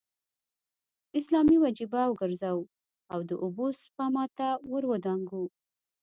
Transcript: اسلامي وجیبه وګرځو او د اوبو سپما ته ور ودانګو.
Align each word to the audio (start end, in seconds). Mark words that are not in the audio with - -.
اسلامي 1.19 1.57
وجیبه 1.63 2.01
وګرځو 2.07 2.57
او 3.13 3.19
د 3.29 3.31
اوبو 3.43 3.65
سپما 3.81 4.25
ته 4.37 4.47
ور 4.71 4.83
ودانګو. 4.91 5.43